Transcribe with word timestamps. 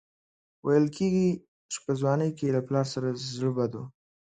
ویل 0.65 0.85
کېږي 0.97 1.29
چې 1.71 1.77
په 1.83 1.91
ځوانۍ 1.99 2.29
کې 2.37 2.45
یې 2.47 2.53
له 2.55 2.61
پلار 2.67 2.85
سره 2.93 3.07
زړه 3.33 3.51
بد 3.57 3.73
و. 3.77 3.83